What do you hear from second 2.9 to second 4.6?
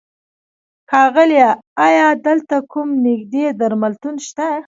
نيږدې درملتون شته؟